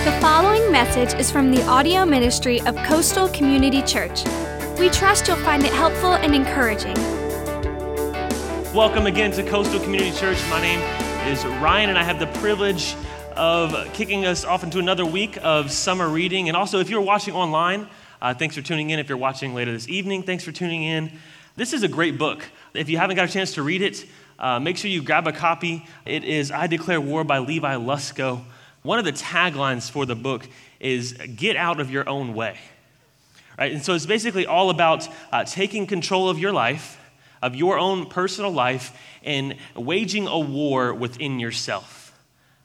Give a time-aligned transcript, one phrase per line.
[0.00, 4.24] The following message is from the audio ministry of Coastal Community Church.
[4.78, 6.94] We trust you'll find it helpful and encouraging.
[8.74, 10.38] Welcome again to Coastal Community Church.
[10.48, 10.80] My name
[11.30, 12.96] is Ryan, and I have the privilege
[13.36, 16.48] of kicking us off into another week of summer reading.
[16.48, 17.86] And also, if you're watching online,
[18.22, 18.98] uh, thanks for tuning in.
[18.98, 21.12] If you're watching later this evening, thanks for tuning in.
[21.56, 22.42] This is a great book.
[22.72, 24.06] If you haven't got a chance to read it,
[24.38, 25.84] uh, make sure you grab a copy.
[26.06, 28.44] It is I Declare War by Levi Lusko.
[28.82, 32.56] One of the taglines for the book is Get Out of Your Own Way.
[33.58, 33.72] Right?
[33.72, 36.98] And so it's basically all about uh, taking control of your life,
[37.42, 42.18] of your own personal life, and waging a war within yourself.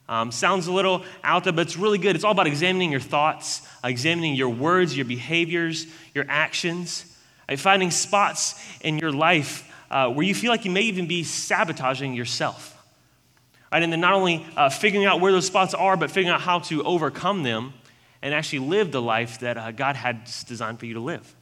[0.08, 2.16] Um, sounds a little out there, but it's really good.
[2.16, 7.14] It's all about examining your thoughts, examining your words, your behaviors, your actions,
[7.50, 7.60] right?
[7.60, 12.14] finding spots in your life uh, where you feel like you may even be sabotaging
[12.14, 12.75] yourself.
[13.76, 13.84] Right?
[13.84, 16.60] And then not only uh, figuring out where those spots are, but figuring out how
[16.60, 17.74] to overcome them
[18.22, 21.36] and actually live the life that uh, God had designed for you to live.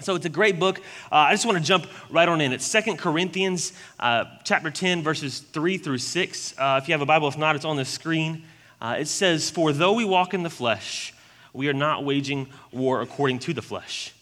[0.00, 0.78] So it's a great book.
[1.12, 2.54] Uh, I just want to jump right on in.
[2.54, 6.54] It's Second Corinthians uh, chapter 10, verses 3 through 6.
[6.56, 8.44] Uh, if you have a Bible, if not, it's on the screen.
[8.80, 11.12] Uh, it says, For though we walk in the flesh,
[11.52, 14.14] we are not waging war according to the flesh.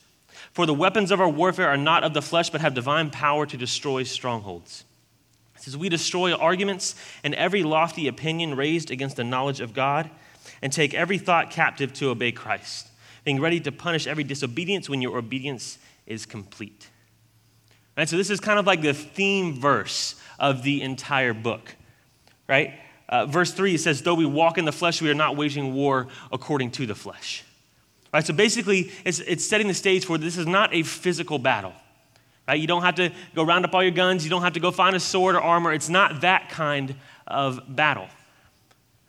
[0.50, 3.46] For the weapons of our warfare are not of the flesh, but have divine power
[3.46, 4.82] to destroy strongholds.
[5.58, 10.08] It says, We destroy arguments and every lofty opinion raised against the knowledge of God,
[10.62, 12.88] and take every thought captive to obey Christ,
[13.24, 16.88] being ready to punish every disobedience when your obedience is complete.
[17.96, 18.08] Right?
[18.08, 21.74] So, this is kind of like the theme verse of the entire book,
[22.48, 22.74] right?
[23.08, 25.74] Uh, verse 3 it says, Though we walk in the flesh, we are not waging
[25.74, 27.44] war according to the flesh.
[28.12, 28.24] Right?
[28.24, 31.72] So, basically, it's, it's setting the stage for this is not a physical battle.
[32.48, 32.58] Right?
[32.58, 34.24] You don't have to go round up all your guns.
[34.24, 35.70] You don't have to go find a sword or armor.
[35.70, 36.94] It's not that kind
[37.26, 38.08] of battle.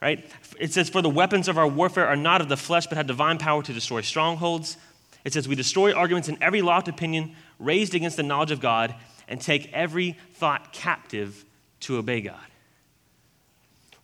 [0.01, 0.29] Right?
[0.59, 3.07] It says, For the weapons of our warfare are not of the flesh, but have
[3.07, 4.75] divine power to destroy strongholds.
[5.23, 8.93] It says, We destroy arguments and every lofty opinion raised against the knowledge of God
[9.29, 11.45] and take every thought captive
[11.81, 12.35] to obey God.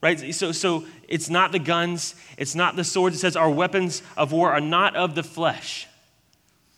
[0.01, 0.33] Right?
[0.33, 3.17] So, so it's not the guns, it's not the swords.
[3.17, 5.87] It says, Our weapons of war are not of the flesh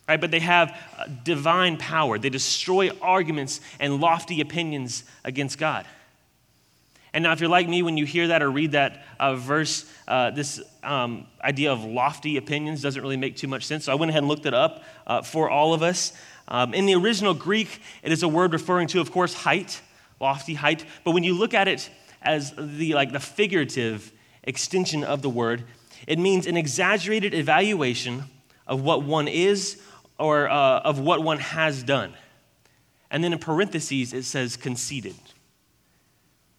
[0.08, 0.20] right?
[0.20, 2.18] But they have uh, divine power.
[2.18, 5.86] They destroy arguments and lofty opinions against God.
[7.14, 9.92] And now, if you're like me, when you hear that or read that uh, verse,
[10.08, 13.86] uh, this um, idea of lofty opinions doesn't really make too much sense.
[13.86, 16.14] So I went ahead and looked it up uh, for all of us.
[16.48, 19.82] Um, in the original Greek, it is a word referring to, of course, height,
[20.20, 20.86] lofty height.
[21.04, 21.90] But when you look at it
[22.22, 24.12] as the like the figurative
[24.44, 25.64] extension of the word,
[26.06, 28.26] it means an exaggerated evaluation
[28.68, 29.82] of what one is
[30.20, 32.14] or uh, of what one has done.
[33.10, 35.16] And then in parentheses, it says conceited.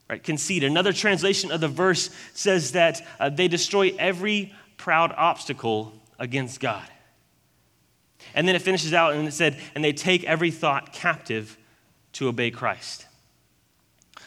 [0.08, 0.70] Right, conceited.
[0.70, 6.88] Another translation of the verse says that uh, they destroy every proud obstacle against God.
[8.34, 11.58] And then it finishes out and it said, and they take every thought captive
[12.14, 13.06] to obey Christ.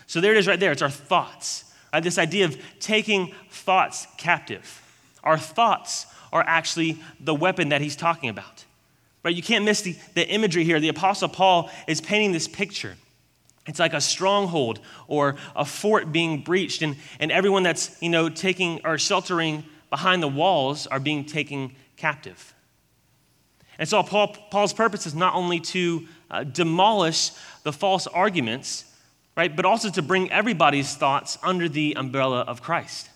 [0.05, 0.71] So there it is right there.
[0.71, 1.65] It's our thoughts.
[1.91, 2.03] Right?
[2.03, 4.81] This idea of taking thoughts captive.
[5.23, 8.65] Our thoughts are actually the weapon that he's talking about.
[9.23, 9.35] Right?
[9.35, 10.79] You can't miss the, the imagery here.
[10.79, 12.95] The Apostle Paul is painting this picture.
[13.67, 18.27] It's like a stronghold or a fort being breached, and, and everyone that's you know
[18.29, 22.55] taking or sheltering behind the walls are being taken captive.
[23.77, 27.31] And so Paul, Paul's purpose is not only to uh, demolish
[27.63, 28.85] the false arguments,
[29.35, 33.09] right, but also to bring everybody's thoughts under the umbrella of Christ.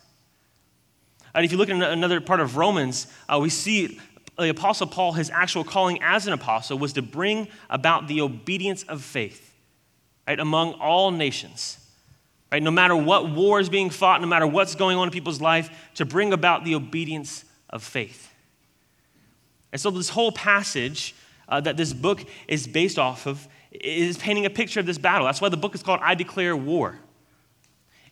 [1.34, 4.00] And if you look at another part of Romans, uh, we see
[4.38, 8.84] the Apostle Paul, his actual calling as an apostle was to bring about the obedience
[8.84, 9.53] of faith
[10.28, 11.78] right, among all nations.
[12.51, 12.62] Right?
[12.62, 15.69] No matter what war is being fought, no matter what's going on in people's life,
[15.96, 18.34] to bring about the obedience of faith.
[19.72, 21.16] And so, this whole passage
[21.50, 25.25] uh, that this book is based off of is painting a picture of this battle.
[25.25, 26.97] That's why the book is called I Declare War.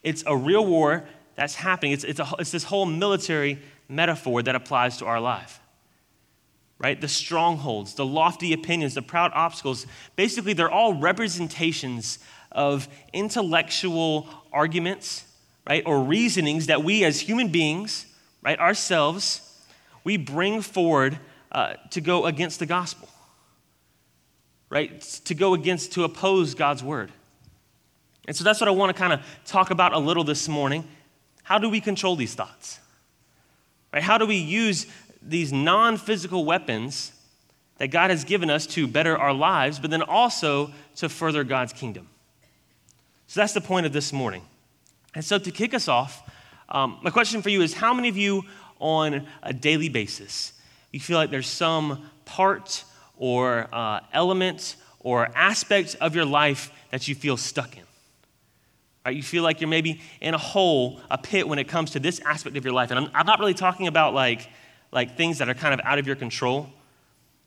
[0.04, 1.06] It's a real war
[1.36, 5.60] that's happening, it's, it's, a, it's this whole military metaphor that applies to our life
[6.84, 7.00] right?
[7.00, 9.88] The strongholds, the lofty opinions, the proud obstacles.
[10.18, 12.20] Basically, they're all representations
[12.52, 15.24] of intellectual arguments,
[15.66, 15.82] right?
[15.86, 18.06] Or reasonings that we as human beings,
[18.44, 19.64] right, ourselves,
[20.04, 21.18] we bring forward
[21.54, 23.08] uh, to go against the gospel,
[24.70, 25.00] right?
[25.02, 27.14] To go against, to oppose God's word.
[28.28, 30.86] And so that's what I want to kind of talk about a little this morning.
[31.44, 32.80] How do we control these thoughts?
[33.94, 34.04] Right?
[34.04, 34.86] How do we use
[35.26, 37.12] these non physical weapons
[37.78, 41.74] that God has given us to better our lives, but then also to further God's
[41.74, 42.08] kingdom.
[43.28, 44.44] So that's the point of this morning.
[45.16, 46.30] And so to kick us off,
[46.70, 48.44] um, my question for you is how many of you
[48.80, 50.54] on a daily basis.
[50.92, 52.84] You feel like there's some part
[53.18, 57.84] or uh, element or aspect of your life that you feel stuck in.
[59.06, 59.16] Right?
[59.16, 62.20] You feel like you're maybe in a hole, a pit when it comes to this
[62.22, 62.92] aspect of your life.
[62.92, 64.50] And I'm, I'm not really talking about like,
[64.94, 66.70] like things that are kind of out of your control.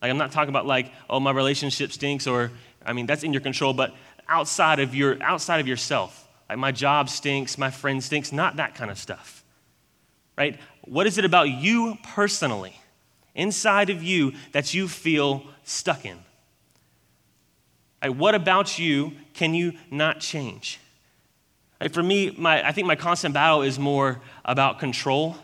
[0.01, 2.51] Like I'm not talking about like, oh, my relationship stinks, or
[2.85, 3.95] I mean that's in your control, but
[4.27, 6.27] outside of your outside of yourself.
[6.49, 9.43] Like my job stinks, my friend stinks, not that kind of stuff.
[10.37, 10.59] Right?
[10.81, 12.79] What is it about you personally,
[13.33, 16.19] inside of you, that you feel stuck in?
[18.03, 18.15] Right?
[18.15, 20.79] What about you can you not change?
[21.81, 21.91] Right?
[21.91, 25.37] For me, my, I think my constant battle is more about control,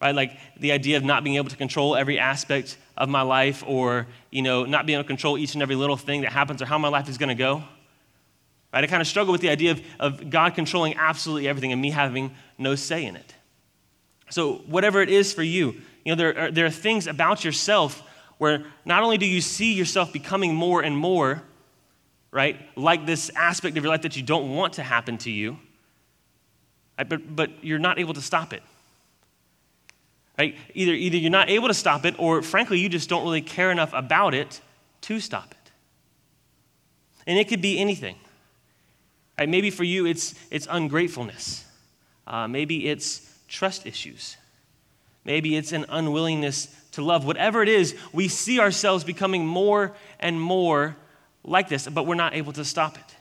[0.00, 0.14] right?
[0.14, 4.06] Like the idea of not being able to control every aspect of my life or,
[4.30, 6.66] you know, not being able to control each and every little thing that happens or
[6.66, 7.62] how my life is going to go.
[8.72, 8.84] Right?
[8.84, 11.90] I kind of struggle with the idea of, of God controlling absolutely everything and me
[11.90, 13.34] having no say in it.
[14.28, 18.02] So, whatever it is for you, you know, there are, there are things about yourself
[18.38, 21.42] where not only do you see yourself becoming more and more,
[22.32, 25.58] right, like this aspect of your life that you don't want to happen to you,
[26.98, 28.62] right, but, but you're not able to stop it.
[30.38, 30.56] Right?
[30.74, 33.70] Either, either you're not able to stop it, or frankly, you just don't really care
[33.70, 34.60] enough about it
[35.02, 35.72] to stop it.
[37.26, 38.16] And it could be anything.
[39.38, 39.48] Right?
[39.48, 41.64] Maybe for you, it's, it's ungratefulness.
[42.26, 44.36] Uh, maybe it's trust issues.
[45.24, 47.24] Maybe it's an unwillingness to love.
[47.24, 50.96] Whatever it is, we see ourselves becoming more and more
[51.44, 53.16] like this, but we're not able to stop it.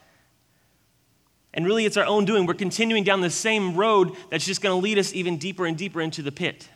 [1.54, 2.46] And really, it's our own doing.
[2.46, 5.78] We're continuing down the same road that's just going to lead us even deeper and
[5.78, 6.68] deeper into the pit.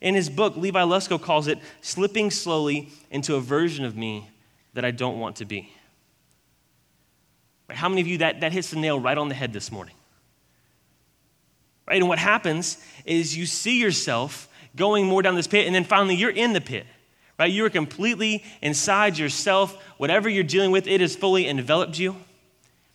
[0.00, 4.28] In his book, Levi Lusko calls it slipping slowly into a version of me
[4.74, 5.72] that I don't want to be.
[7.70, 9.94] How many of you that, that hits the nail right on the head this morning?
[11.88, 12.00] Right?
[12.00, 16.14] And what happens is you see yourself going more down this pit, and then finally
[16.14, 16.86] you're in the pit.
[17.38, 17.50] Right?
[17.50, 19.82] You're completely inside yourself.
[19.96, 22.16] Whatever you're dealing with, it has fully enveloped you.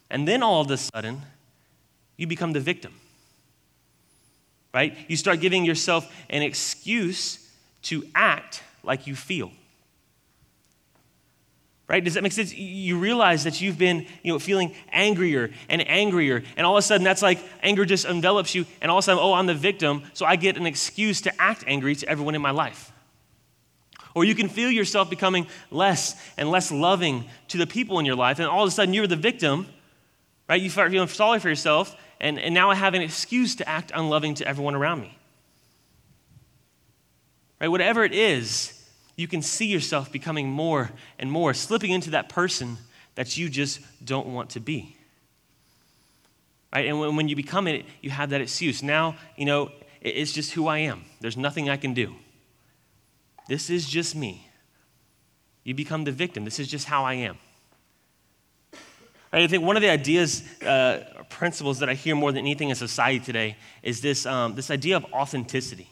[0.10, 1.24] And then all of a sudden,
[2.18, 2.94] you become the victim.
[4.74, 4.98] Right?
[5.08, 7.50] You start giving yourself an excuse
[7.84, 9.52] to act like you feel
[11.90, 12.04] right?
[12.04, 12.54] Does that make sense?
[12.54, 16.84] You realize that you've been, you know, feeling angrier and angrier, and all of a
[16.84, 19.56] sudden that's like anger just envelops you, and all of a sudden, oh, I'm the
[19.56, 22.94] victim, so I get an excuse to act angry to everyone in my life.
[24.16, 28.16] Or you can feel yourself becoming less and less loving to the people in your
[28.16, 29.66] life, and all of a sudden you're the victim,
[30.48, 30.62] right?
[30.62, 33.92] You start feeling sorry for yourself, and, and now I have an excuse to act
[33.94, 35.18] unloving to everyone around me.
[37.62, 37.68] Right?
[37.70, 38.74] Whatever it is,
[39.16, 42.78] you can see yourself becoming more and more, slipping into that person
[43.16, 44.96] that you just don't want to be.
[46.74, 46.88] Right?
[46.88, 48.84] And when, you become it, you have that excuse.
[48.84, 49.72] Now, you know,
[50.02, 51.04] it's just who I am.
[51.20, 52.16] There's nothing I can do.
[53.48, 54.48] This is just me.
[55.64, 56.46] You become the victim.
[56.46, 57.38] This is just how I am.
[59.32, 62.70] Right, I think one of the ideas, uh, principles that I hear more than anything
[62.70, 65.88] in society today is this, um, this idea of authenticity.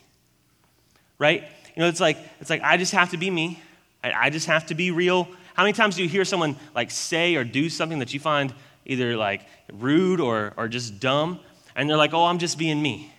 [1.20, 1.44] Right?
[1.76, 3.62] You know, it's like, it's like I just have to be me.
[4.04, 5.28] I, I just have to be real.
[5.54, 8.54] How many times do you hear someone like say or do something that you find
[8.86, 9.42] either like
[9.72, 11.40] rude or, or just dumb?
[11.76, 13.14] And they're like, oh, I'm just being me.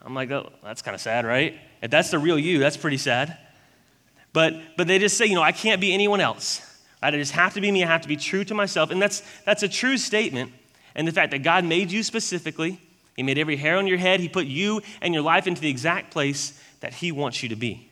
[0.00, 1.58] I'm like, oh, that's kind of sad, right?
[1.82, 3.36] If that's the real you, that's pretty sad.
[4.32, 6.62] But, but they just say, you know, I can't be anyone else.
[7.02, 7.14] Right?
[7.14, 7.84] I just have to be me.
[7.84, 8.90] I have to be true to myself.
[8.90, 10.52] And that's, that's a true statement.
[10.94, 12.80] And the fact that God made you specifically,
[13.16, 15.70] He made every hair on your head, He put you and your life into the
[15.70, 17.88] exact place that He wants you to be.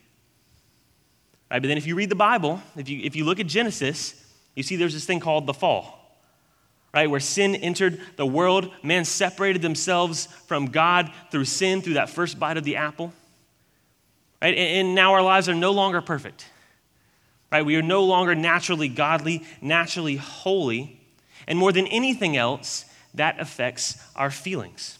[1.50, 4.20] Right, but then if you read the Bible, if you, if you look at Genesis,
[4.56, 5.92] you see there's this thing called the fall.
[6.92, 12.08] Right, where sin entered the world, man separated themselves from God through sin, through that
[12.08, 13.12] first bite of the apple.
[14.42, 16.48] Right, and, and now our lives are no longer perfect.
[17.52, 21.00] Right, we are no longer naturally godly, naturally holy,
[21.46, 22.84] and more than anything else,
[23.14, 24.98] that affects our feelings.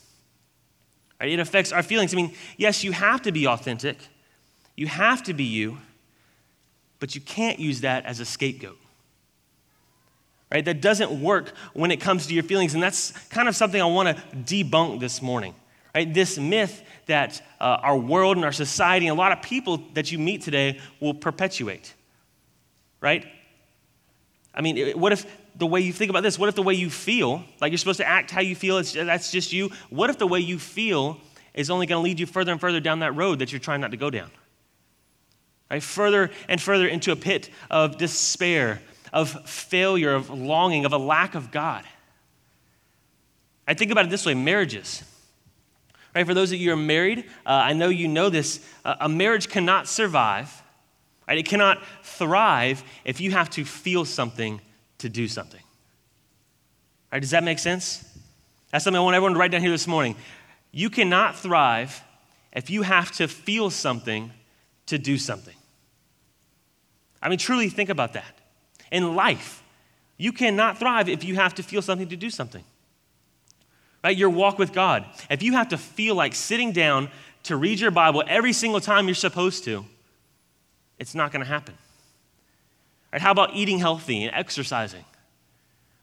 [1.21, 1.31] Right?
[1.31, 2.15] It affects our feelings.
[2.15, 3.99] I mean, yes, you have to be authentic,
[4.77, 5.79] you have to be you,
[7.01, 8.79] but you can't use that as a scapegoat.
[10.53, 10.65] Right?
[10.65, 13.87] That doesn't work when it comes to your feelings, and that's kind of something I
[13.87, 15.55] want to debunk this morning.
[15.95, 16.13] Right?
[16.13, 20.13] This myth that uh, our world and our society and a lot of people that
[20.13, 21.95] you meet today will perpetuate.
[23.01, 23.27] Right?
[24.55, 25.27] I mean, what if
[25.57, 26.39] the way you think about this?
[26.39, 29.31] What if the way you feel, like you're supposed to act how you feel, that's
[29.31, 29.71] just you?
[29.91, 31.19] What if the way you feel
[31.55, 33.81] is only going to lead you further and further down that road that you're trying
[33.81, 34.31] not to go down?
[35.71, 35.83] Right?
[35.83, 38.81] Further and further into a pit of despair,
[39.13, 41.85] of failure, of longing, of a lack of God.
[43.69, 45.03] I think about it this way marriages.
[46.15, 46.27] Right?
[46.27, 48.67] For those of you who are married, uh, I know you know this.
[48.85, 50.63] Uh, a marriage cannot survive,
[51.27, 51.39] right?
[51.39, 54.61] It cannot thrive if you have to feel something
[54.99, 55.63] to do something.
[57.13, 57.21] Right?
[57.21, 58.05] Does that make sense?
[58.71, 60.17] That's something I want everyone to write down here this morning.
[60.73, 62.03] You cannot thrive
[62.53, 64.33] if you have to feel something
[64.87, 65.55] to do something.
[67.23, 68.39] I mean, truly think about that.
[68.91, 69.63] In life,
[70.17, 72.65] you cannot thrive if you have to feel something to do something.
[74.05, 74.17] Right?
[74.17, 75.05] Your walk with God.
[75.29, 77.11] If you have to feel like sitting down
[77.45, 79.85] to read your Bible every single time you're supposed to,
[80.99, 81.75] it's not going to happen.
[83.13, 83.21] Right?
[83.23, 85.05] How about eating healthy and exercising?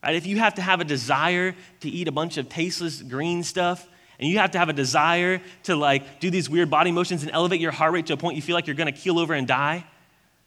[0.03, 0.15] Right?
[0.15, 3.87] If you have to have a desire to eat a bunch of tasteless green stuff,
[4.19, 7.31] and you have to have a desire to like do these weird body motions and
[7.31, 9.33] elevate your heart rate to a point you feel like you're going to keel over
[9.33, 9.85] and die,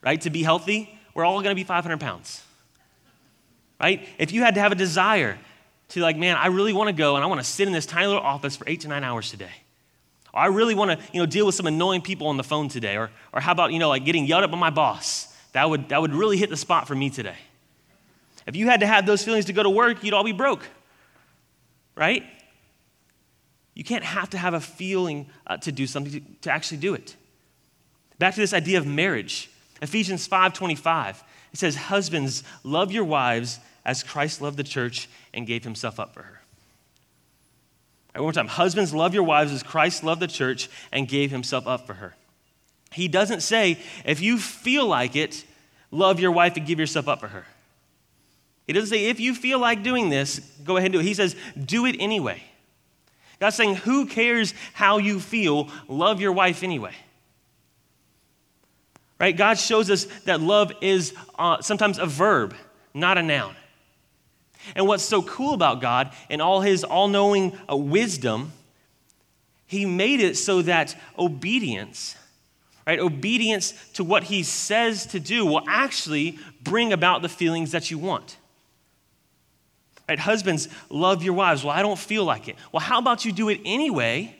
[0.01, 0.19] right?
[0.21, 2.43] To be healthy, we're all going to be 500 pounds,
[3.79, 4.07] right?
[4.17, 5.37] If you had to have a desire
[5.89, 7.85] to like, man, I really want to go and I want to sit in this
[7.85, 9.51] tiny little office for eight to nine hours today.
[10.33, 12.97] I really want to, you know, deal with some annoying people on the phone today.
[12.97, 15.33] Or, or how about, you know, like getting yelled at by my boss?
[15.53, 17.37] That would, that would really hit the spot for me today.
[18.45, 20.63] If you had to have those feelings to go to work, you'd all be broke,
[21.95, 22.23] right?
[23.73, 26.93] You can't have to have a feeling uh, to do something to, to actually do
[26.93, 27.15] it.
[28.19, 29.51] Back to this idea of marriage.
[29.81, 31.23] Ephesians 5:25.
[31.53, 36.13] It says, "Husbands, love your wives as Christ loved the church and gave himself up
[36.13, 36.41] for her."
[38.17, 38.47] Right, one more time.
[38.47, 42.15] Husbands, love your wives as Christ loved the church and gave himself up for her.
[42.91, 45.45] He doesn't say, if you feel like it,
[45.91, 47.45] love your wife and give yourself up for her.
[48.65, 51.03] He doesn't say, if you feel like doing this, go ahead and do it.
[51.03, 52.41] He says, do it anyway.
[53.39, 55.69] God's saying, who cares how you feel?
[55.87, 56.95] Love your wife anyway.
[59.19, 59.37] Right?
[59.37, 62.55] God shows us that love is uh, sometimes a verb,
[62.95, 63.55] not a noun.
[64.75, 68.51] And what's so cool about God and all his all knowing uh, wisdom,
[69.65, 72.15] he made it so that obedience,
[72.85, 77.91] right, obedience to what he says to do will actually bring about the feelings that
[77.91, 78.37] you want.
[80.07, 80.19] Right?
[80.19, 81.63] Husbands, love your wives.
[81.63, 82.55] Well, I don't feel like it.
[82.71, 84.35] Well, how about you do it anyway?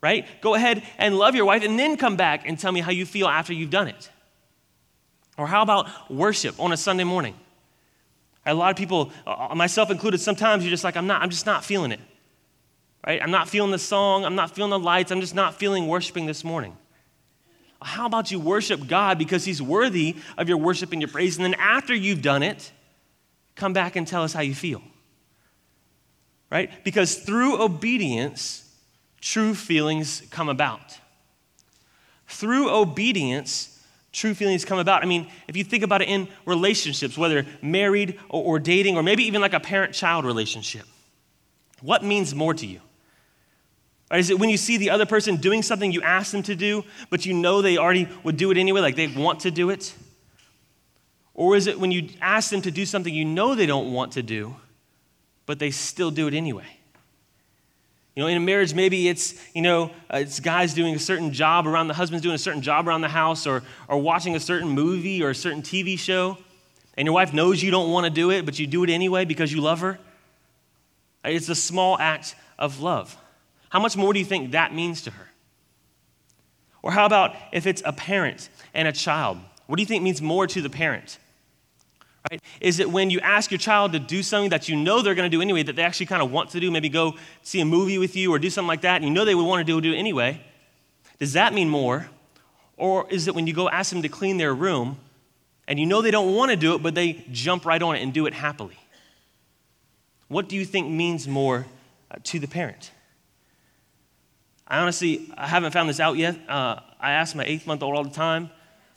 [0.00, 0.26] Right?
[0.40, 3.06] Go ahead and love your wife and then come back and tell me how you
[3.06, 4.10] feel after you've done it.
[5.36, 7.34] Or how about worship on a Sunday morning?
[8.46, 11.46] A lot of people, uh, myself included, sometimes you're just like, I'm not, I'm just
[11.46, 12.00] not feeling it.
[13.06, 13.22] Right?
[13.22, 16.26] I'm not feeling the song, I'm not feeling the lights, I'm just not feeling worshiping
[16.26, 16.76] this morning.
[17.82, 21.36] How about you worship God because He's worthy of your worship and your praise?
[21.36, 22.72] And then after you've done it,
[23.56, 24.82] come back and tell us how you feel
[26.54, 26.84] right?
[26.84, 28.72] Because through obedience,
[29.20, 31.00] true feelings come about.
[32.28, 33.73] Through obedience,
[34.14, 35.02] true feelings come about.
[35.02, 39.02] I mean, if you think about it in relationships, whether married or, or dating, or
[39.02, 40.86] maybe even like a parent child relationship,
[41.82, 42.80] what means more to you?
[44.10, 44.20] Right?
[44.20, 46.84] Is it when you see the other person doing something you ask them to do,
[47.10, 49.94] but you know they already would do it anyway, like they want to do it?
[51.34, 54.12] Or is it when you ask them to do something you know they don't want
[54.12, 54.56] to do,
[55.46, 56.78] but they still do it anyway.
[58.14, 61.32] You know, in a marriage, maybe it's, you know, uh, it's guys doing a certain
[61.32, 64.40] job around the husband's doing a certain job around the house or, or watching a
[64.40, 66.38] certain movie or a certain TV show.
[66.96, 69.24] And your wife knows you don't want to do it, but you do it anyway
[69.24, 69.98] because you love her.
[71.24, 73.16] It's a small act of love.
[73.70, 75.28] How much more do you think that means to her?
[76.82, 79.38] Or how about if it's a parent and a child?
[79.66, 81.18] What do you think means more to the parent?
[82.34, 82.42] Right?
[82.60, 85.30] Is it when you ask your child to do something that you know they're going
[85.30, 87.64] to do anyway, that they actually kind of want to do, maybe go see a
[87.64, 89.80] movie with you or do something like that, and you know they would want to
[89.80, 90.40] do, it anyway?
[91.18, 92.08] Does that mean more?
[92.76, 94.98] Or is it when you go ask them to clean their room
[95.68, 98.02] and you know they don't want to do it, but they jump right on it
[98.02, 98.78] and do it happily?
[100.26, 101.66] What do you think means more
[102.10, 102.90] uh, to the parent?
[104.66, 106.36] I honestly, I haven't found this out yet.
[106.48, 108.50] Uh, I ask my eighth month old all the time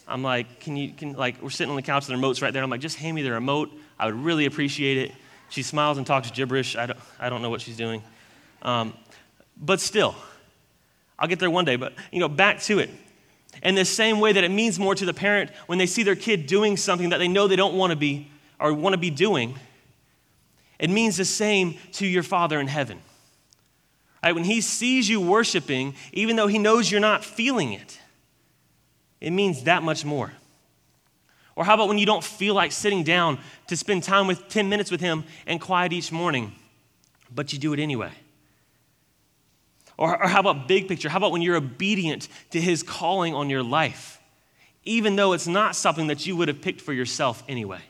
[0.08, 2.54] I'm like, can you, can, like, we're sitting on the couch, and the remote's right
[2.54, 2.64] there.
[2.64, 3.70] I'm like, just hand me the remote.
[4.00, 5.12] I would really appreciate it.
[5.50, 6.76] She smiles and talks gibberish.
[6.76, 8.02] I don't, I don't know what she's doing.
[8.62, 8.94] Um,
[9.60, 10.16] but still,
[11.20, 11.76] I'll get there one day.
[11.76, 12.90] But, you know, back to it.
[13.64, 16.16] In the same way that it means more to the parent when they see their
[16.16, 19.10] kid doing something that they know they don't want to be or want to be
[19.10, 19.58] doing,
[20.80, 23.02] it means the same to your Father in heaven.
[24.24, 24.34] Right?
[24.34, 28.00] When He sees you worshiping, even though He knows you're not feeling it,
[29.20, 30.32] it means that much more.
[31.56, 34.70] Or how about when you don't feel like sitting down to spend time with 10
[34.70, 36.54] minutes with Him and quiet each morning,
[37.34, 38.12] but you do it anyway?
[39.98, 41.10] Or, or how about big picture?
[41.10, 44.22] How about when you're obedient to His calling on your life,
[44.84, 47.82] even though it's not something that you would have picked for yourself anyway?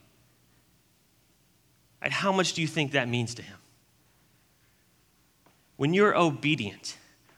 [2.01, 3.57] And how much do you think that means to Him?
[5.75, 6.95] When you're obedient,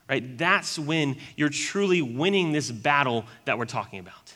[0.10, 0.38] right?
[0.38, 4.36] That's when you're truly winning this battle that we're talking about.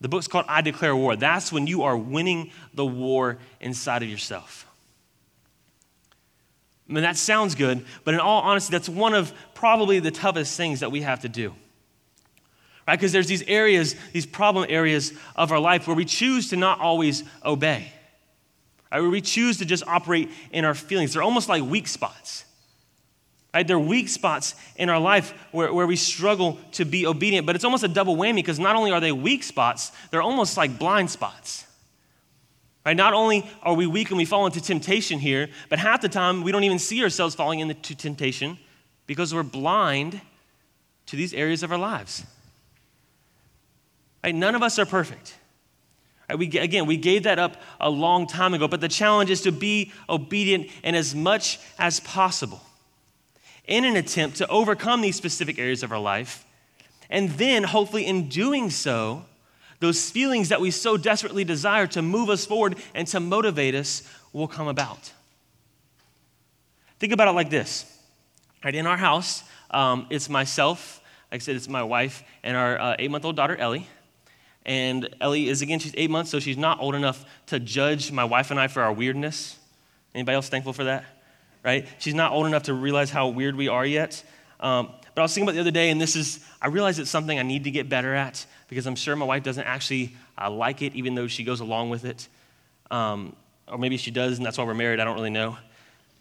[0.00, 1.16] The book's called I Declare War.
[1.16, 4.66] That's when you are winning the war inside of yourself.
[6.88, 10.54] I mean, that sounds good, but in all honesty, that's one of probably the toughest
[10.58, 11.54] things that we have to do.
[12.86, 12.98] Right?
[12.98, 16.80] Because there's these areas, these problem areas of our life where we choose to not
[16.80, 17.90] always obey.
[18.92, 19.00] Right?
[19.00, 21.14] Where we choose to just operate in our feelings.
[21.14, 22.44] They're almost like weak spots.
[23.54, 23.66] Right?
[23.66, 27.64] They're weak spots in our life where, where we struggle to be obedient, but it's
[27.64, 31.08] almost a double whammy because not only are they weak spots, they're almost like blind
[31.08, 31.64] spots.
[32.84, 32.96] Right?
[32.96, 36.42] Not only are we weak and we fall into temptation here, but half the time
[36.42, 38.58] we don't even see ourselves falling into temptation
[39.06, 40.20] because we're blind
[41.06, 42.24] to these areas of our lives.
[44.24, 44.34] Right?
[44.34, 45.38] None of us are perfect.
[46.28, 46.36] Right?
[46.36, 49.52] We, again, we gave that up a long time ago, but the challenge is to
[49.52, 52.60] be obedient in as much as possible
[53.66, 56.44] in an attempt to overcome these specific areas of our life.
[57.10, 59.24] And then, hopefully, in doing so,
[59.80, 64.02] those feelings that we so desperately desire to move us forward and to motivate us
[64.32, 65.12] will come about.
[66.98, 67.90] Think about it like this.
[68.64, 72.80] Right, in our house, um, it's myself, like I said, it's my wife, and our
[72.80, 73.86] uh, eight month old daughter, Ellie.
[74.64, 78.24] And Ellie is, again, she's eight months, so she's not old enough to judge my
[78.24, 79.58] wife and I for our weirdness.
[80.14, 81.04] Anybody else thankful for that?
[81.64, 81.88] Right?
[81.98, 84.22] She's not old enough to realize how weird we are yet.
[84.60, 87.10] Um, but I was thinking about the other day, and this is, I realize it's
[87.10, 90.50] something I need to get better at because I'm sure my wife doesn't actually uh,
[90.50, 92.28] like it, even though she goes along with it.
[92.90, 93.34] Um,
[93.66, 95.00] or maybe she does, and that's why we're married.
[95.00, 95.56] I don't really know.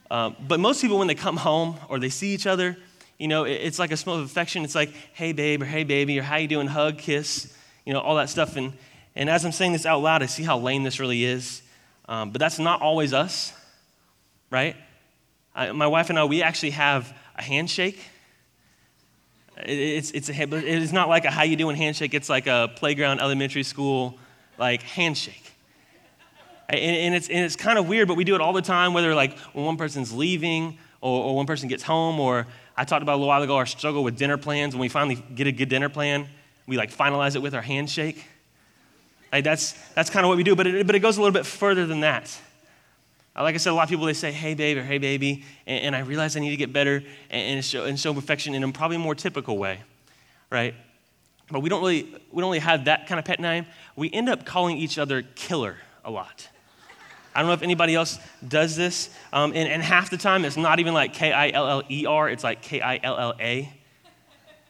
[0.10, 2.78] Um, but most people, when they come home or they see each other,
[3.18, 4.64] you know, it, it's like a smell of affection.
[4.64, 8.00] It's like, hey, babe, or hey, baby, or how you doing, hug, kiss, you know,
[8.00, 8.56] all that stuff.
[8.56, 8.74] And,
[9.16, 11.62] and as I'm saying this out loud, I see how lame this really is.
[12.08, 13.54] Um, but that's not always us,
[14.50, 14.76] right?
[15.56, 18.00] I, my wife and I, we actually have a handshake
[19.58, 22.14] it's, it's a, it's not like a how you doing handshake.
[22.14, 24.18] It's like a playground elementary school
[24.58, 25.52] like handshake.
[26.70, 28.94] And, and it's, and it's kind of weird, but we do it all the time,
[28.94, 33.04] whether like when one person's leaving or, or one person gets home, or I talked
[33.04, 34.74] about a little while ago our struggle with dinner plans.
[34.74, 36.28] When we finally get a good dinner plan,
[36.66, 38.26] we like finalize it with our handshake.
[39.32, 41.34] Like that's, that's kind of what we do, but it, but it goes a little
[41.34, 42.36] bit further than that.
[43.36, 45.86] Like I said, a lot of people, they say, hey, babe, or hey, baby, and,
[45.86, 46.98] and I realize I need to get better
[47.32, 49.80] and, and, show, and show affection in a probably more typical way,
[50.52, 50.76] right?
[51.50, 53.66] But we don't really, we don't really have that kind of pet name.
[53.96, 56.48] We end up calling each other killer a lot.
[57.36, 59.10] I don't know if anybody else does this.
[59.32, 62.06] Um, and, and, half the time, it's not even like K I L L E
[62.06, 63.72] R, it's like K I L L A,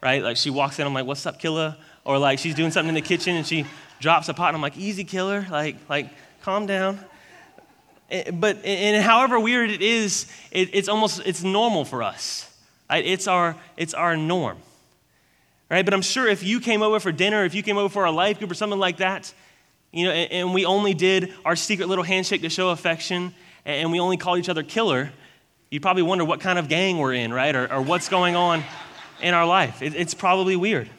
[0.01, 0.23] right?
[0.23, 1.75] Like she walks in, I'm like, what's up, killer?
[2.05, 3.65] Or like she's doing something in the kitchen and she
[3.99, 5.45] drops a pot, and I'm like, easy, killer.
[5.51, 6.09] Like, like
[6.41, 6.99] calm down.
[8.09, 12.49] Eh, but and however weird it is, it, it's almost it's normal for us.
[12.89, 13.05] Right?
[13.05, 14.57] It's our it's our norm.
[15.69, 15.83] Right?
[15.83, 18.11] But I'm sure if you came over for dinner, if you came over for a
[18.11, 19.33] life group or something like that,
[19.91, 23.33] you know, and, and we only did our secret little handshake to show affection,
[23.65, 25.11] and we only called each other killer,
[25.69, 27.55] you'd probably wonder what kind of gang we're in, right?
[27.55, 28.63] Or, or what's going on
[29.21, 29.81] in our life.
[29.81, 30.89] It, it's probably weird.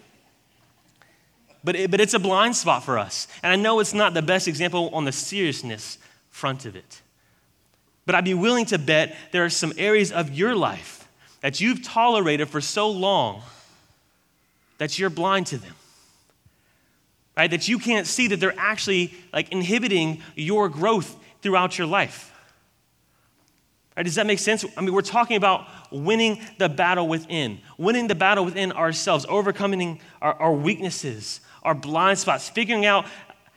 [1.63, 3.29] But, it, but it's a blind spot for us.
[3.43, 5.99] And I know it's not the best example on the seriousness
[6.35, 7.01] front of it.
[8.07, 11.09] But I'd be willing to bet there are some areas of your life
[11.43, 13.41] that you've tolerated for so long
[14.79, 15.75] that you're blind to them.
[17.37, 17.49] Right?
[17.49, 22.33] That you can't see that they're actually like inhibiting your growth throughout your life.
[23.97, 24.65] Right, does that make sense?
[24.77, 30.01] I mean, we're talking about winning the battle within, winning the battle within ourselves, overcoming
[30.21, 33.07] our, our weaknesses, our blind spots, figuring out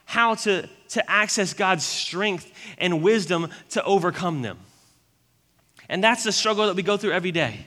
[0.06, 4.58] how to, to access God's strength and wisdom to overcome them.
[5.90, 7.66] And that's the struggle that we go through every day.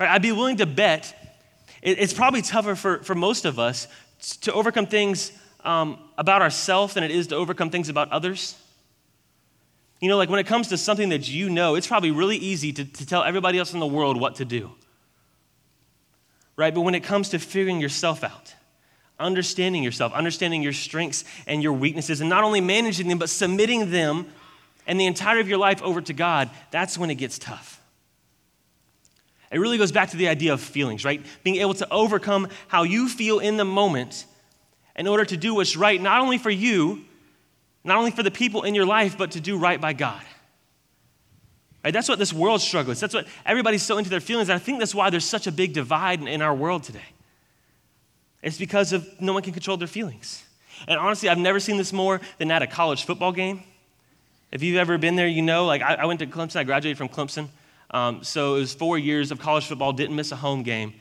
[0.00, 0.10] Right?
[0.10, 1.14] I'd be willing to bet
[1.82, 3.86] it's probably tougher for, for most of us
[4.40, 5.30] to overcome things
[5.64, 8.56] um, about ourselves than it is to overcome things about others.
[10.00, 12.72] You know, like when it comes to something that you know, it's probably really easy
[12.72, 14.72] to, to tell everybody else in the world what to do.
[16.56, 16.74] Right?
[16.74, 18.55] But when it comes to figuring yourself out,
[19.18, 23.90] understanding yourself, understanding your strengths and your weaknesses, and not only managing them, but submitting
[23.90, 24.26] them
[24.86, 27.80] and the entirety of your life over to God, that's when it gets tough.
[29.50, 31.24] It really goes back to the idea of feelings, right?
[31.44, 34.26] Being able to overcome how you feel in the moment
[34.96, 37.04] in order to do what's right, not only for you,
[37.84, 40.22] not only for the people in your life, but to do right by God.
[41.84, 41.92] Right?
[41.92, 42.98] That's what this world struggles.
[42.98, 44.48] That's what everybody's so into their feelings.
[44.48, 47.04] And I think that's why there's such a big divide in our world today.
[48.46, 50.44] It's because of no one can control their feelings.
[50.86, 53.64] And honestly, I've never seen this more than at a college football game.
[54.52, 56.96] If you've ever been there, you know, like I, I went to Clemson, I graduated
[56.96, 57.48] from Clemson.
[57.90, 60.94] Um, so it was four years of college football, didn't miss a home game.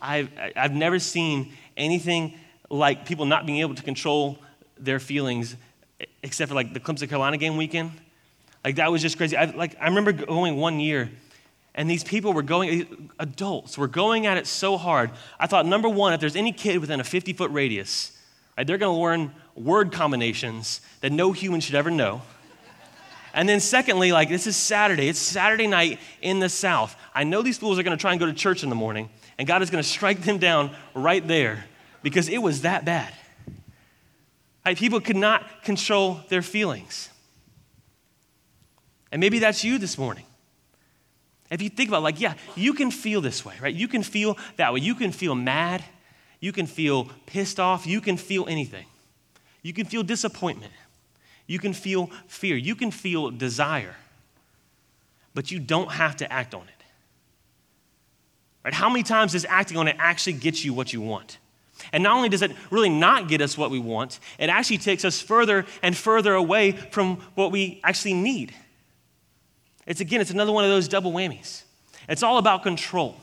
[0.00, 2.36] I've, I've never seen anything
[2.70, 4.40] like people not being able to control
[4.76, 5.54] their feelings
[6.24, 7.92] except for like the Clemson Carolina game weekend.
[8.64, 9.36] Like that was just crazy.
[9.36, 11.08] I, like I remember going one year,
[11.74, 15.10] and these people were going, adults were going at it so hard.
[15.38, 18.16] I thought number one, if there's any kid within a 50 foot radius,
[18.56, 22.22] right, they're going to learn word combinations that no human should ever know.
[23.32, 26.96] And then, secondly, like this is Saturday, it's Saturday night in the South.
[27.14, 29.08] I know these fools are going to try and go to church in the morning,
[29.38, 31.64] and God is going to strike them down right there
[32.02, 33.12] because it was that bad.
[34.66, 34.76] Right?
[34.76, 37.08] People could not control their feelings.
[39.12, 40.24] And maybe that's you this morning.
[41.50, 43.74] If you think about it, like, yeah, you can feel this way, right?
[43.74, 44.80] You can feel that way.
[44.80, 45.84] You can feel mad.
[46.38, 47.86] You can feel pissed off.
[47.86, 48.86] You can feel anything.
[49.62, 50.72] You can feel disappointment.
[51.46, 52.56] You can feel fear.
[52.56, 53.96] You can feel desire.
[55.34, 56.84] But you don't have to act on it.
[58.64, 58.74] Right?
[58.74, 61.38] How many times does acting on it actually get you what you want?
[61.92, 65.04] And not only does it really not get us what we want, it actually takes
[65.04, 68.54] us further and further away from what we actually need.
[69.86, 71.62] It's again, it's another one of those double whammies.
[72.08, 73.16] It's all about control.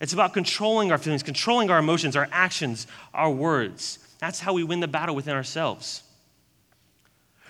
[0.00, 3.98] It's about controlling our feelings, controlling our emotions, our actions, our words.
[4.18, 6.02] That's how we win the battle within ourselves.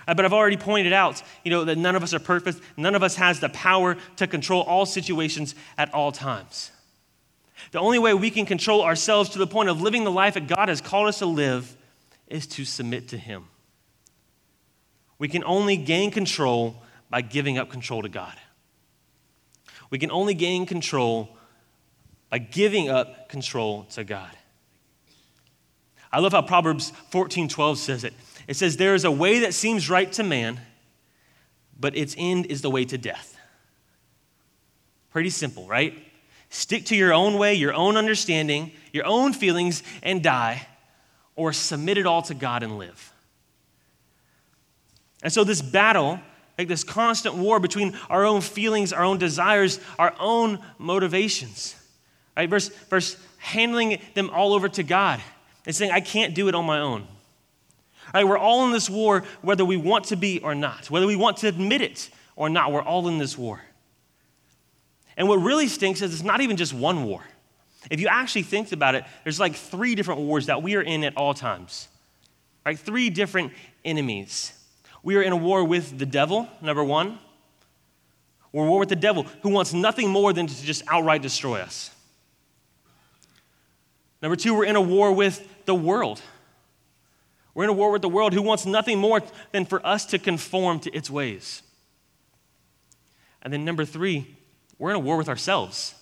[0.06, 2.60] Uh, but I've already pointed out, you know, that none of us are perfect.
[2.76, 6.72] None of us has the power to control all situations at all times.
[7.72, 10.48] The only way we can control ourselves to the point of living the life that
[10.48, 11.76] God has called us to live
[12.26, 13.44] is to submit to Him.
[15.18, 18.34] We can only gain control by giving up control to God.
[19.90, 21.36] We can only gain control
[22.30, 24.30] by giving up control to God.
[26.12, 28.14] I love how Proverbs 14:12 says it.
[28.46, 30.60] It says there is a way that seems right to man,
[31.78, 33.36] but its end is the way to death.
[35.10, 35.98] Pretty simple, right?
[36.50, 40.66] Stick to your own way, your own understanding, your own feelings, and die,
[41.36, 43.12] or submit it all to God and live.
[45.22, 46.18] And so, this battle,
[46.60, 51.74] like this constant war between our own feelings, our own desires, our own motivations,
[52.36, 52.50] right?
[52.50, 55.22] Verse, verse handling them all over to God
[55.64, 57.06] and saying, I can't do it on my own.
[58.12, 61.16] Right, we're all in this war, whether we want to be or not, whether we
[61.16, 62.72] want to admit it or not.
[62.72, 63.62] We're all in this war.
[65.16, 67.22] And what really stinks is it's not even just one war.
[67.90, 71.04] If you actually think about it, there's like three different wars that we are in
[71.04, 71.88] at all times.
[72.66, 72.78] Right?
[72.78, 74.52] Three different enemies.
[75.02, 77.18] We are in a war with the devil, number one.
[78.52, 81.22] We're in a war with the devil, who wants nothing more than to just outright
[81.22, 81.90] destroy us.
[84.20, 86.20] Number two, we're in a war with the world.
[87.54, 90.18] We're in a war with the world who wants nothing more than for us to
[90.18, 91.62] conform to its ways.
[93.42, 94.36] And then number three,
[94.78, 95.94] we're in a war with ourselves.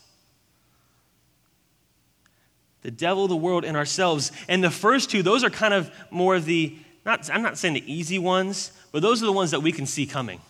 [2.83, 4.33] The devil, the world, and ourselves.
[4.49, 7.93] And the first two, those are kind of more the, not, I'm not saying the
[7.93, 10.41] easy ones, but those are the ones that we can see coming.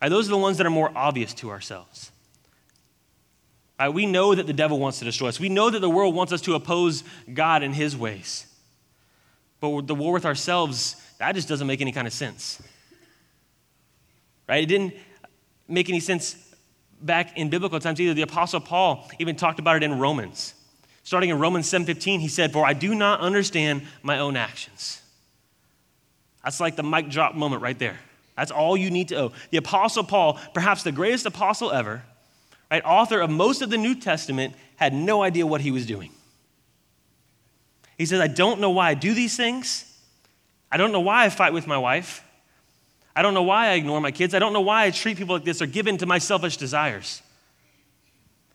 [0.00, 2.12] Right, those are the ones that are more obvious to ourselves.
[3.78, 5.40] Right, we know that the devil wants to destroy us.
[5.40, 8.46] We know that the world wants us to oppose God and his ways.
[9.60, 12.62] But the war with ourselves, that just doesn't make any kind of sense.
[14.48, 14.62] Right?
[14.62, 14.94] It didn't
[15.66, 16.36] make any sense
[17.00, 18.14] back in biblical times either.
[18.14, 20.54] The Apostle Paul even talked about it in Romans.
[21.02, 25.02] Starting in Romans 7:15, he said, For I do not understand my own actions.
[26.44, 27.98] That's like the mic drop moment right there.
[28.36, 29.32] That's all you need to know.
[29.50, 32.02] The Apostle Paul, perhaps the greatest apostle ever,
[32.70, 36.12] right, author of most of the New Testament, had no idea what he was doing.
[37.96, 39.84] He says, I don't know why I do these things.
[40.70, 42.22] I don't know why I fight with my wife.
[43.16, 44.34] I don't know why I ignore my kids.
[44.34, 46.56] I don't know why I treat people like this or give in to my selfish
[46.56, 47.22] desires.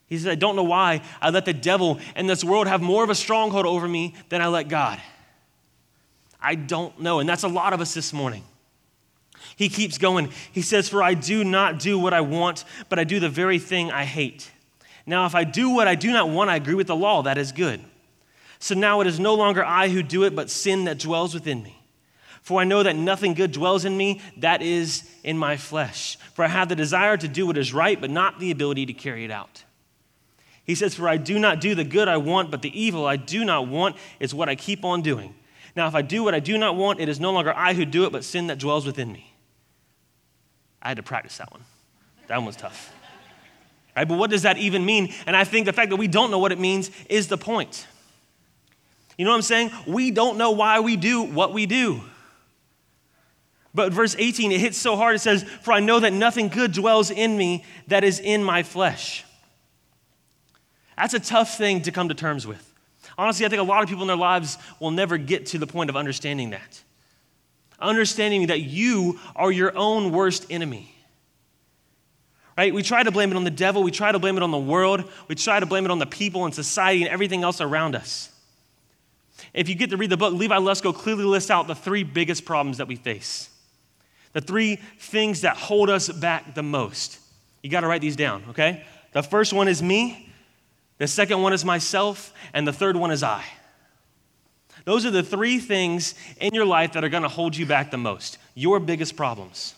[0.08, 3.04] He says, I don't know why I let the devil and this world have more
[3.04, 5.02] of a stronghold over me than I let God.
[6.44, 7.20] I don't know.
[7.20, 8.44] And that's a lot of us this morning.
[9.56, 10.32] He keeps going.
[10.52, 13.60] He says, For I do not do what I want, but I do the very
[13.60, 14.52] thing I hate.
[15.06, 17.24] Now, if I do what I do not want, I agree with the law.
[17.24, 17.82] That is good.
[18.60, 21.62] So now it is no longer I who do it, but sin that dwells within
[21.64, 21.82] me.
[22.42, 26.18] For I know that nothing good dwells in me, that is in my flesh.
[26.34, 28.94] For I have the desire to do what is right, but not the ability to
[28.94, 29.64] carry it out.
[30.66, 33.18] He says, For I do not do the good I want, but the evil I
[33.18, 35.36] do not want is what I keep on doing.
[35.76, 37.86] Now, if I do what I do not want, it is no longer I who
[37.86, 39.34] do it, but sin that dwells within me.
[40.82, 41.64] I had to practice that one.
[42.28, 42.94] That one was tough.
[43.96, 45.14] Right, but what does that even mean?
[45.28, 47.88] And I think the fact that we don't know what it means is the point.
[49.18, 49.72] You know what I'm saying?
[49.88, 52.02] We don't know why we do what we do.
[53.76, 56.74] But verse 18, it hits so hard, it says, For I know that nothing good
[56.74, 59.26] dwells in me that is in my flesh.
[60.96, 62.73] That's a tough thing to come to terms with.
[63.17, 65.67] Honestly, I think a lot of people in their lives will never get to the
[65.67, 66.84] point of understanding that.
[67.80, 70.93] Understanding that you are your own worst enemy.
[72.58, 72.73] Right?
[72.73, 74.60] We try to blame it on the devil, we try to blame it on the
[74.60, 77.95] world, we try to blame it on the people and society and everything else around
[77.95, 78.30] us.
[79.54, 82.45] If you get to read the book, Levi Lusko clearly lists out the three biggest
[82.45, 83.49] problems that we face.
[84.34, 87.19] The three things that hold us back the most.
[87.62, 88.86] You got to write these down, okay?
[89.13, 90.33] The first one is me,
[91.04, 93.44] the second one is myself, and the third one is I.
[94.86, 97.92] Those are the three things in your life that are going to hold you back
[97.92, 99.76] the most, your biggest problems.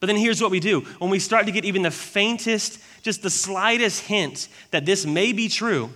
[0.00, 3.22] But then here's what we do when we start to get even the faintest, just
[3.22, 5.90] the slightest hint that this may be true,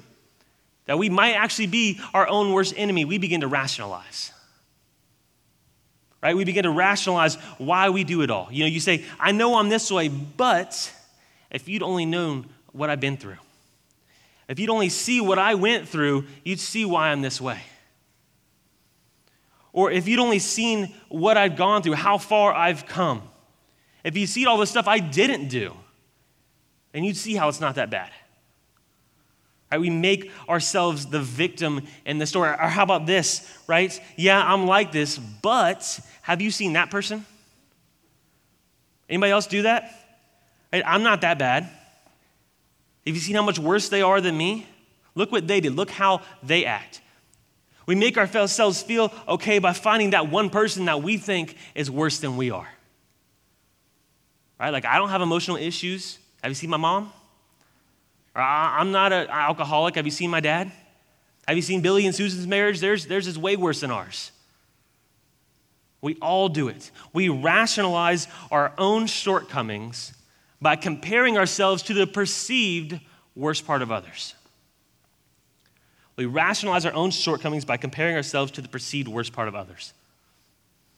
[0.84, 4.32] that we might actually be our own worst enemy, we begin to rationalize.
[6.22, 6.36] Right?
[6.36, 8.48] We begin to rationalize why we do it all.
[8.50, 10.92] You know, you say, I know I'm this way, but
[11.50, 13.38] if you'd only known what I've been through,
[14.48, 17.60] if you'd only see what I went through, you'd see why I'm this way.
[19.72, 23.22] Or if you'd only seen what I've gone through, how far I've come.
[24.04, 25.74] If you see all the stuff I didn't do,
[26.94, 28.10] and you'd see how it's not that bad.
[29.70, 29.80] Right?
[29.80, 32.50] We make ourselves the victim in the story.
[32.50, 34.00] Or how about this, right?
[34.16, 37.26] Yeah, I'm like this, but have you seen that person?
[39.10, 39.92] Anybody else do that?
[40.72, 40.82] Right?
[40.86, 41.68] I'm not that bad.
[43.06, 44.66] Have you seen how much worse they are than me?
[45.14, 45.74] Look what they did.
[45.74, 47.00] Look how they act.
[47.86, 52.18] We make ourselves feel okay by finding that one person that we think is worse
[52.18, 52.68] than we are.
[54.58, 54.70] Right?
[54.70, 56.18] Like, I don't have emotional issues.
[56.42, 57.12] Have you seen my mom?
[58.34, 59.94] Or I'm not an alcoholic.
[59.94, 60.72] Have you seen my dad?
[61.46, 62.80] Have you seen Billy and Susan's marriage?
[62.80, 64.32] Theirs, theirs is way worse than ours.
[66.00, 66.90] We all do it.
[67.12, 70.12] We rationalize our own shortcomings
[70.60, 72.98] by comparing ourselves to the perceived
[73.34, 74.34] worst part of others.
[76.16, 79.92] We rationalize our own shortcomings by comparing ourselves to the perceived worst part of others.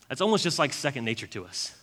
[0.08, 1.74] That's almost just like second nature to us.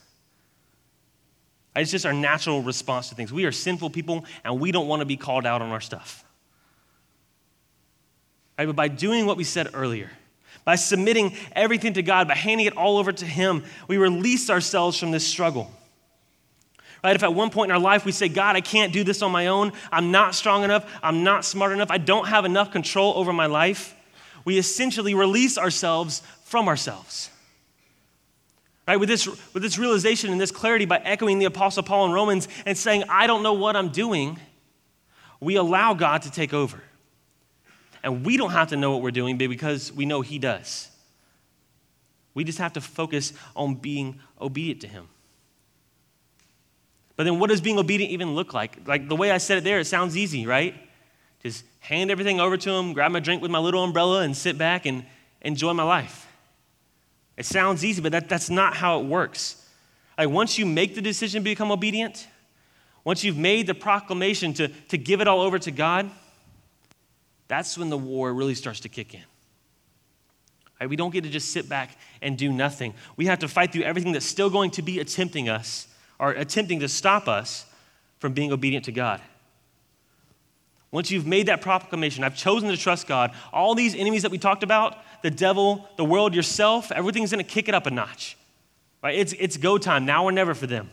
[1.76, 3.34] It's just our natural response to things.
[3.34, 6.24] We are sinful people and we don't want to be called out on our stuff.
[8.58, 8.66] Right?
[8.66, 10.10] But by doing what we said earlier,
[10.64, 14.98] by submitting everything to God, by handing it all over to Him, we release ourselves
[14.98, 15.70] from this struggle.
[17.04, 17.16] Right?
[17.16, 19.32] If at one point in our life we say, God, I can't do this on
[19.32, 23.14] my own, I'm not strong enough, I'm not smart enough, I don't have enough control
[23.16, 23.96] over my life,
[24.44, 27.30] we essentially release ourselves from ourselves.
[28.88, 28.98] Right?
[28.98, 32.48] With this, with this realization and this clarity, by echoing the Apostle Paul in Romans
[32.66, 34.40] and saying, I don't know what I'm doing,
[35.40, 36.82] we allow God to take over.
[38.04, 40.90] And we don't have to know what we're doing because we know He does.
[42.36, 45.08] We just have to focus on being obedient to Him.
[47.16, 48.88] But then, what does being obedient even look like?
[48.88, 50.76] Like the way I said it there, it sounds easy, right?
[51.42, 54.58] Just hand everything over to Him, grab my drink with my little umbrella, and sit
[54.58, 55.06] back and
[55.42, 56.28] enjoy my life.
[57.38, 59.66] It sounds easy, but that, that's not how it works.
[60.18, 62.28] Like once you make the decision to become obedient,
[63.04, 66.10] once you've made the proclamation to, to give it all over to God,
[67.48, 69.24] that's when the war really starts to kick in.
[70.80, 70.90] Right?
[70.90, 72.94] We don't get to just sit back and do nothing.
[73.16, 75.88] We have to fight through everything that's still going to be attempting us
[76.20, 77.66] or attempting to stop us
[78.20, 79.22] from being obedient to God.
[80.92, 84.38] Once you've made that proclamation, I've chosen to trust God, all these enemies that we
[84.38, 88.38] talked about, the devil, the world, yourself, everything's gonna kick it up a notch.
[89.04, 89.20] Right?
[89.20, 90.90] It's, it's go time, now or never for them.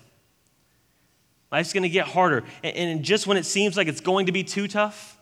[1.53, 2.45] Life's gonna get harder.
[2.65, 5.17] And, and just when it seems like it's going to be too tough,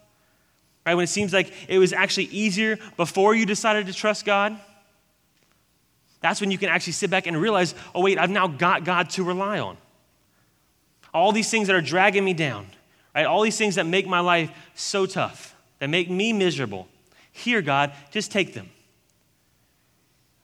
[0.86, 0.94] right?
[0.94, 4.58] When it seems like it was actually easier before you decided to trust God,
[6.20, 9.10] that's when you can actually sit back and realize, oh, wait, I've now got God
[9.10, 9.76] to rely on.
[11.12, 12.66] All these things that are dragging me down,
[13.14, 13.26] right?
[13.26, 16.88] All these things that make my life so tough, that make me miserable.
[17.32, 18.68] Here, God, just take them.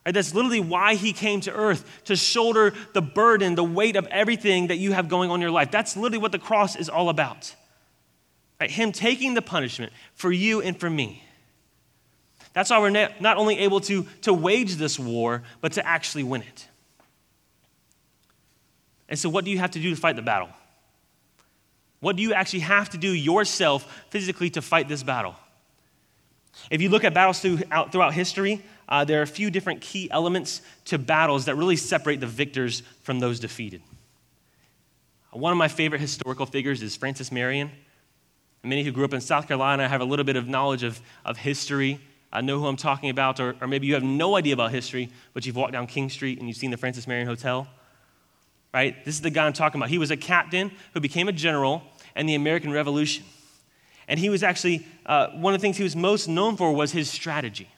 [0.05, 0.13] Right?
[0.13, 4.67] That's literally why he came to earth, to shoulder the burden, the weight of everything
[4.67, 5.69] that you have going on in your life.
[5.69, 7.53] That's literally what the cross is all about.
[8.59, 8.71] Right?
[8.71, 11.23] Him taking the punishment for you and for me.
[12.53, 16.41] That's why we're not only able to, to wage this war, but to actually win
[16.41, 16.67] it.
[19.09, 20.49] And so, what do you have to do to fight the battle?
[21.99, 25.35] What do you actually have to do yourself physically to fight this battle?
[26.69, 30.09] If you look at battles throughout, throughout history, uh, there are a few different key
[30.11, 33.81] elements to battles that really separate the victors from those defeated.
[35.31, 37.69] One of my favorite historical figures is Francis Marion.
[38.63, 41.37] Many who grew up in South Carolina have a little bit of knowledge of, of
[41.37, 41.99] history.
[42.33, 45.09] I know who I'm talking about, or, or maybe you have no idea about history,
[45.33, 47.67] but you've walked down King Street and you've seen the Francis Marion Hotel.
[48.73, 49.03] Right?
[49.05, 49.89] This is the guy I'm talking about.
[49.89, 51.83] He was a captain who became a general
[52.15, 53.23] in the American Revolution.
[54.07, 56.91] And he was actually, uh, one of the things he was most known for was
[56.91, 57.69] his strategy.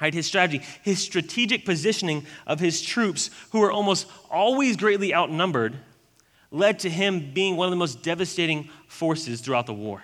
[0.00, 5.78] Right, his strategy, his strategic positioning of his troops, who were almost always greatly outnumbered,
[6.50, 10.02] led to him being one of the most devastating forces throughout the war.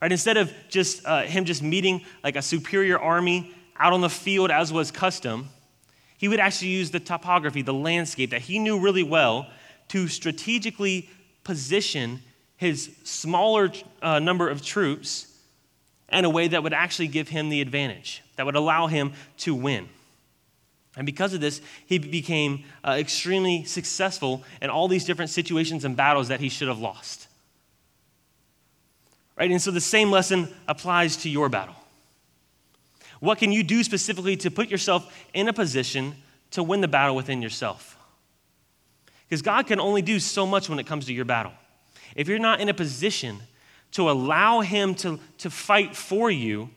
[0.00, 4.10] Right, instead of just uh, him just meeting like a superior army out on the
[4.10, 5.48] field as was custom,
[6.22, 9.48] he would actually use the topography, the landscape that he knew really well
[9.88, 11.10] to strategically
[11.42, 12.22] position
[12.56, 15.36] his smaller uh, number of troops
[16.12, 19.52] in a way that would actually give him the advantage, that would allow him to
[19.52, 19.88] win.
[20.96, 25.96] And because of this, he became uh, extremely successful in all these different situations and
[25.96, 27.26] battles that he should have lost.
[29.36, 29.50] Right?
[29.50, 31.81] And so the same lesson applies to your battle.
[33.22, 36.16] What can you do specifically to put yourself in a position
[36.50, 37.96] to win the battle within yourself?
[39.28, 41.52] Because God can only do so much when it comes to your battle.
[42.16, 43.38] If you're not in a position
[43.92, 46.68] to allow Him to, to fight for you,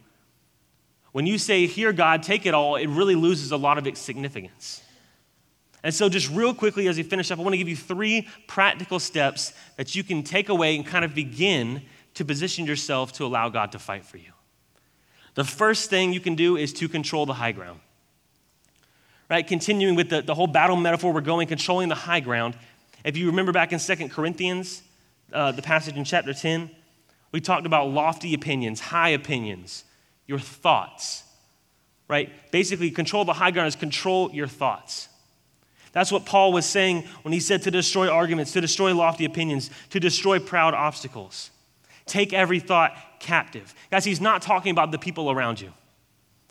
[1.14, 4.00] when you say, Here, God, take it all, it really loses a lot of its
[4.00, 4.84] significance.
[5.82, 8.28] And so, just real quickly as we finish up, I want to give you three
[8.46, 11.82] practical steps that you can take away and kind of begin
[12.14, 14.35] to position yourself to allow God to fight for you.
[15.36, 17.80] The first thing you can do is to control the high ground.
[19.30, 19.45] Right?
[19.45, 22.56] Continuing with the, the whole battle metaphor, we're going controlling the high ground.
[23.04, 24.82] If you remember back in Second Corinthians,
[25.34, 26.69] uh, the passage in chapter 10,
[27.32, 29.84] we talked about lofty opinions, high opinions,
[30.26, 31.24] your thoughts,
[32.08, 32.32] right?
[32.52, 35.10] Basically, control the high ground is control your thoughts.
[35.91, 39.69] That's what Paul was saying when he said to destroy arguments, to destroy lofty opinions,
[39.89, 41.52] to destroy proud obstacles.
[42.06, 42.95] Take every thought
[43.26, 43.74] captive.
[43.92, 45.74] Guys, he's not talking about the people around you.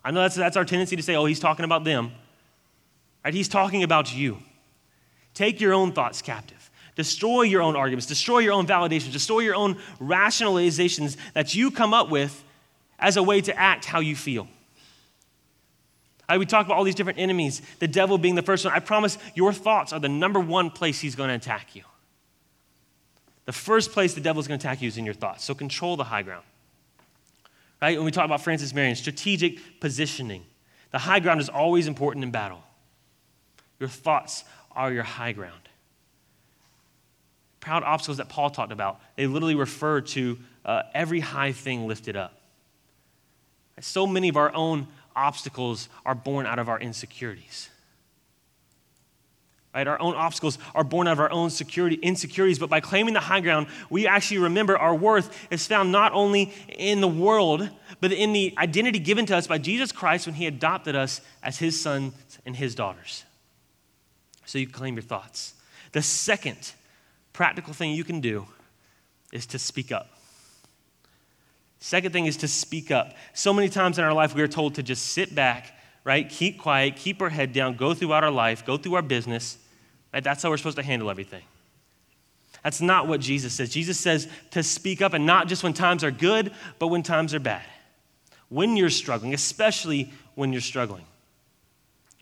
[0.05, 2.13] I know that's, that's our tendency to say, oh, he's talking about them.
[3.25, 3.33] Right?
[3.33, 4.39] He's talking about you.
[5.33, 6.71] Take your own thoughts captive.
[6.97, 11.93] Destroy your own arguments, destroy your own validations, destroy your own rationalizations that you come
[11.93, 12.45] up with
[13.01, 14.47] as a way to act how you feel.
[16.29, 18.73] I, we talk about all these different enemies, the devil being the first one.
[18.73, 21.83] I promise your thoughts are the number one place he's going to attack you.
[23.47, 25.45] The first place the devil is going to attack you is in your thoughts.
[25.45, 26.45] So control the high ground.
[27.85, 27.97] Right?
[27.97, 30.44] When we talk about Francis Marion, strategic positioning,
[30.90, 32.62] the high ground is always important in battle.
[33.79, 35.64] Your thoughts are your high ground
[37.64, 42.14] proud obstacles that Paul talked about, they literally refer to uh, every high thing lifted
[42.14, 42.38] up.
[43.81, 47.70] So many of our own obstacles are born out of our insecurities.
[49.75, 49.89] Right?
[49.89, 53.21] Our own obstacles are born out of our own security, insecurities, but by claiming the
[53.21, 57.69] high ground, we actually remember our worth is found not only in the world,
[58.01, 61.59] but in the identity given to us by Jesus Christ when he adopted us as
[61.59, 62.15] his sons
[62.47, 63.25] and his daughters.
[64.47, 65.55] So you claim your thoughts.
[65.91, 66.73] The second
[67.33, 68.47] practical thing you can do
[69.33, 70.11] is to speak up.
[71.81, 73.15] Second thing is to speak up.
[73.33, 75.73] So many times in our life, we are told to just sit back,
[76.05, 76.29] right?
[76.29, 79.59] Keep quiet, keep our head down, go throughout our life, go through our business.
[80.14, 80.22] Right?
[80.22, 81.42] That's how we're supposed to handle everything.
[82.62, 83.68] That's not what Jesus says.
[83.70, 87.35] Jesus says to speak up, and not just when times are good, but when times
[87.35, 87.64] are bad.
[88.48, 91.05] When you're struggling, especially when you're struggling.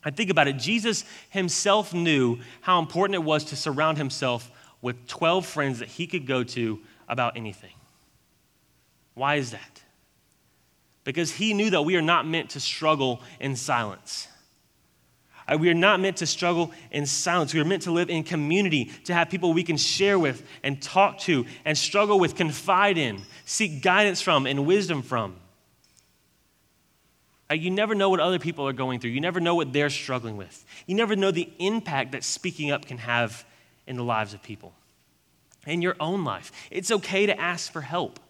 [0.03, 0.55] I think about it.
[0.55, 4.51] Jesus himself knew how important it was to surround himself
[4.81, 7.75] with 12 friends that he could go to about anything.
[9.15, 9.83] Why is that?
[11.05, 14.29] Because he knew that we are not meant to struggle in silence.
[15.47, 17.53] Uh, we are not meant to struggle in silence.
[17.53, 20.81] We are meant to live in community, to have people we can share with and
[20.81, 25.37] talk to and struggle with, confide in, seek guidance from, and wisdom from.
[27.51, 29.11] Uh, you never know what other people are going through.
[29.11, 30.65] You never know what they're struggling with.
[30.87, 33.45] You never know the impact that speaking up can have
[33.87, 34.73] in the lives of people,
[35.67, 36.51] in your own life.
[36.71, 38.21] It's okay to ask for help.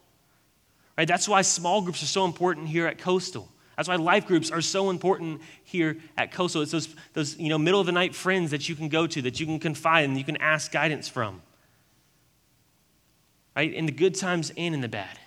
[0.98, 1.06] Right?
[1.06, 3.48] That's why small groups are so important here at Coastal.
[3.82, 6.62] That's why life groups are so important here at Coastal.
[6.62, 9.22] It's those, those you know, middle of the night friends that you can go to,
[9.22, 11.42] that you can confide in, you can ask guidance from.
[13.56, 13.74] Right?
[13.74, 15.18] In the good times and in the bad.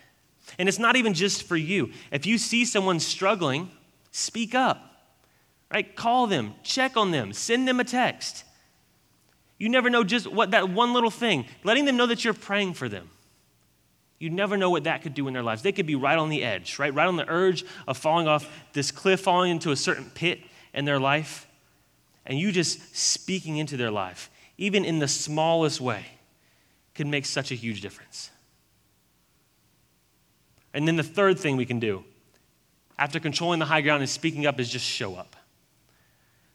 [0.57, 1.91] And it's not even just for you.
[2.11, 3.69] If you see someone struggling,
[4.11, 5.03] speak up.
[5.69, 5.93] Right?
[5.93, 8.45] Call them, check on them, send them a text.
[9.57, 12.75] You never know just what that one little thing, letting them know that you're praying
[12.75, 13.09] for them.
[14.17, 15.61] You never know what that could do in their lives.
[15.61, 16.93] They could be right on the edge, right?
[16.93, 20.41] Right on the urge of falling off this cliff, falling into a certain pit
[20.73, 21.47] in their life.
[22.25, 26.05] And you just speaking into their life, even in the smallest way,
[26.93, 28.31] can make such a huge difference.
[30.73, 32.03] And then the third thing we can do
[32.97, 35.35] after controlling the high ground and speaking up is just show up.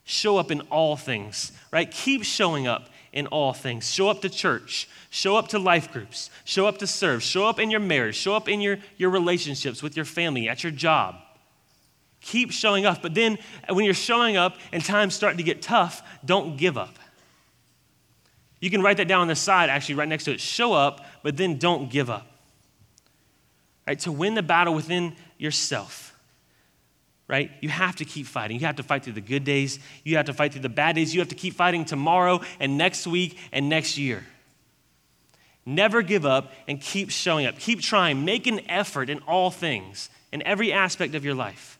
[0.05, 1.91] Show up in all things, right?
[1.91, 3.93] Keep showing up in all things.
[3.93, 7.59] Show up to church, show up to life groups, show up to serve, show up
[7.59, 11.17] in your marriage, show up in your, your relationships with your family, at your job.
[12.21, 13.03] Keep showing up.
[13.03, 13.39] But then
[13.69, 16.99] when you're showing up and times start to get tough, don't give up.
[18.61, 20.41] You can write that down on the side, actually, right next to it.
[20.41, 22.27] Show up, but then don't give up.
[23.87, 23.99] Right?
[24.01, 26.10] To win the battle within yourself,
[27.31, 27.53] right?
[27.61, 28.59] You have to keep fighting.
[28.59, 29.79] You have to fight through the good days.
[30.03, 31.15] You have to fight through the bad days.
[31.15, 34.27] You have to keep fighting tomorrow and next week and next year.
[35.65, 37.57] Never give up and keep showing up.
[37.57, 38.25] Keep trying.
[38.25, 41.79] Make an effort in all things, in every aspect of your life.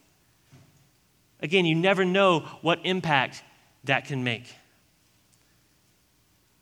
[1.41, 3.43] Again, you never know what impact
[3.83, 4.45] that can make.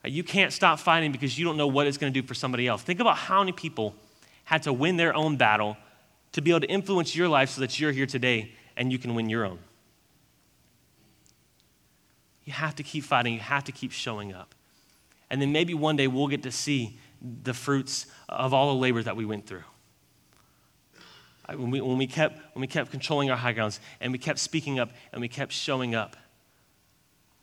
[0.04, 2.34] Uh, you can't stop fighting because you don't know what it's going to do for
[2.34, 2.82] somebody else.
[2.82, 3.94] Think about how many people
[4.46, 5.78] had to win their own battle
[6.32, 9.14] to be able to influence your life so that you're here today and you can
[9.14, 9.60] win your own.
[12.46, 14.56] You have to keep fighting, you have to keep showing up.
[15.30, 16.98] And then maybe one day we'll get to see
[17.44, 19.64] the fruits of all the labor that we went through.
[21.48, 24.40] When we, when, we kept, when we kept controlling our high grounds and we kept
[24.40, 26.16] speaking up and we kept showing up,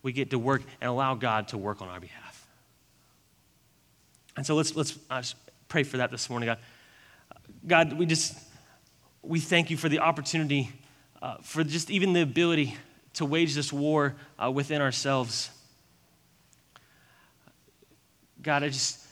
[0.01, 2.47] we get to work and allow God to work on our behalf.
[4.35, 5.21] And so let's, let's uh,
[5.67, 6.59] pray for that this morning, God.
[7.65, 8.37] God, we just,
[9.21, 10.71] we thank you for the opportunity,
[11.21, 12.77] uh, for just even the ability
[13.13, 15.49] to wage this war uh, within ourselves.
[18.41, 19.03] God, I just,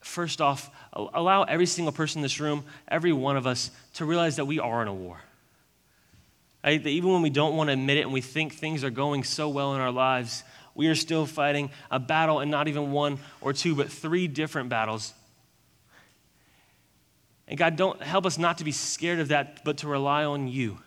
[0.00, 4.36] first off, allow every single person in this room, every one of us, to realize
[4.36, 5.20] that we are in a war.
[6.62, 9.24] That even when we don't want to admit it and we think things are going
[9.24, 10.42] so well in our lives,
[10.74, 14.68] we are still fighting a battle and not even one or two, but three different
[14.68, 15.12] battles.
[17.48, 20.48] And God, don't help us not to be scared of that, but to rely on
[20.48, 20.78] you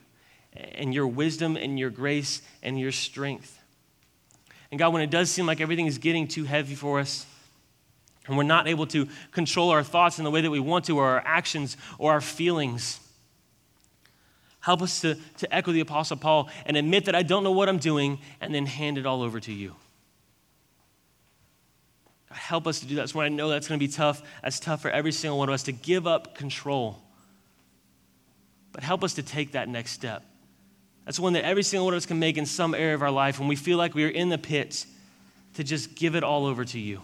[0.54, 3.60] and your wisdom and your grace and your strength.
[4.70, 7.26] And God, when it does seem like everything is getting too heavy for us,
[8.28, 11.00] and we're not able to control our thoughts in the way that we want to,
[11.00, 13.00] or our actions, or our feelings,
[14.60, 17.68] help us to, to echo the Apostle Paul and admit that I don't know what
[17.68, 19.76] I'm doing, and then hand it all over to you.
[22.32, 23.14] Help us to do that.
[23.14, 25.54] When I know that's going to be tough, that's tough for every single one of
[25.54, 27.02] us to give up control.
[28.72, 30.24] But help us to take that next step.
[31.06, 33.12] That's one that every single one of us can make in some area of our
[33.12, 34.86] life when we feel like we are in the pit
[35.56, 37.02] to just give it all over to you.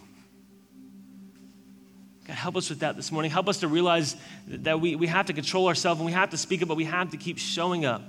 [2.28, 3.32] God, help us with that this morning.
[3.32, 4.16] Help us to realize
[4.48, 6.86] that we, we have to control ourselves and we have to speak up, but we
[6.86, 8.02] have to keep showing up.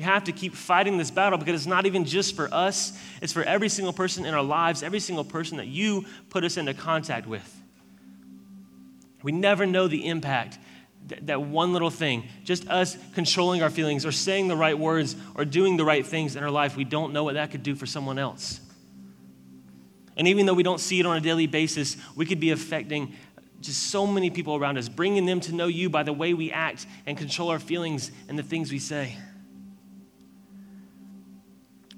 [0.00, 3.34] We have to keep fighting this battle because it's not even just for us, it's
[3.34, 6.72] for every single person in our lives, every single person that you put us into
[6.72, 7.62] contact with.
[9.22, 10.56] We never know the impact
[11.08, 15.16] that, that one little thing, just us controlling our feelings or saying the right words
[15.34, 17.74] or doing the right things in our life, we don't know what that could do
[17.74, 18.58] for someone else.
[20.16, 23.12] And even though we don't see it on a daily basis, we could be affecting
[23.60, 26.50] just so many people around us, bringing them to know you by the way we
[26.50, 29.18] act and control our feelings and the things we say.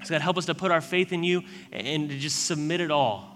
[0.05, 2.91] So, God, help us to put our faith in you and to just submit it
[2.91, 3.29] all.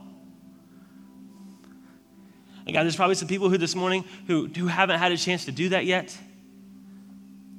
[2.67, 5.45] And God, there's probably some people who this morning who, who haven't had a chance
[5.45, 6.17] to do that yet.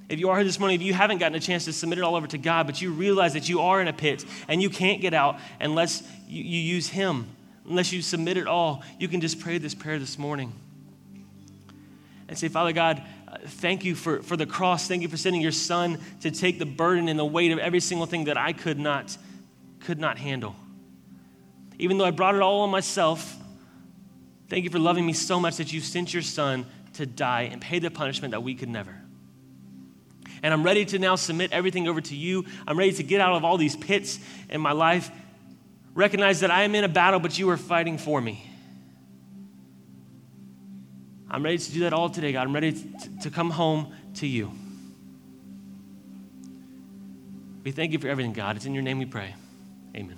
[0.10, 2.04] If you are here this morning, if you haven't gotten a chance to submit it
[2.04, 4.70] all over to God, but you realize that you are in a pit and you
[4.70, 7.28] can't get out unless you, you use Him,
[7.68, 10.54] unless you submit it all, you can just pray this prayer this morning
[12.28, 14.88] and say, Father God, uh, thank you for, for the cross.
[14.88, 17.80] Thank you for sending your son to take the burden and the weight of every
[17.80, 19.18] single thing that I could not,
[19.82, 20.56] could not handle.
[21.80, 23.36] Even though I brought it all on myself,
[24.50, 27.62] thank you for loving me so much that you sent your son to die and
[27.62, 28.96] pay the punishment that we could never.
[30.44, 32.46] And I'm ready to now submit everything over to you.
[32.68, 34.20] I'm ready to get out of all these pits
[34.50, 35.10] in my life.
[35.94, 38.48] Recognize that I am in a battle, but you are fighting for me.
[41.30, 42.48] I'm ready to do that all today, God.
[42.48, 44.52] I'm ready to, to come home to you.
[47.64, 48.56] We thank you for everything, God.
[48.56, 49.36] It's in your name we pray.
[49.96, 50.18] Amen.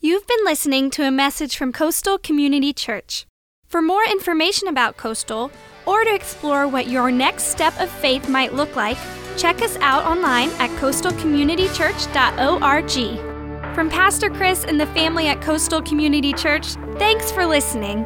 [0.00, 3.24] You've been listening to a message from Coastal Community Church.
[3.68, 5.52] For more information about Coastal,
[5.86, 8.98] or to explore what your next step of faith might look like,
[9.36, 13.74] check us out online at coastalcommunitychurch.org.
[13.74, 18.04] From Pastor Chris and the family at Coastal Community Church, thanks for listening.